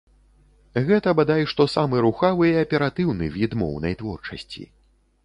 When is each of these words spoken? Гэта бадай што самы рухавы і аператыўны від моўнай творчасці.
Гэта 0.87 1.09
бадай 1.19 1.43
што 1.51 1.67
самы 1.73 2.01
рухавы 2.05 2.47
і 2.53 2.57
аператыўны 2.63 3.29
від 3.37 3.51
моўнай 3.61 3.93
творчасці. 4.01 4.67